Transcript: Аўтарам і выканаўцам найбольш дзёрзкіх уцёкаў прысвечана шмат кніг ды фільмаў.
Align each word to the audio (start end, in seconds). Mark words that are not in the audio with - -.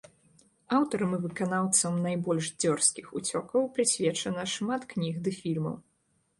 Аўтарам 0.77 1.11
і 1.17 1.19
выканаўцам 1.25 1.99
найбольш 2.07 2.49
дзёрзкіх 2.65 3.13
уцёкаў 3.21 3.71
прысвечана 3.79 4.51
шмат 4.57 4.81
кніг 4.95 5.15
ды 5.25 5.39
фільмаў. 5.41 5.81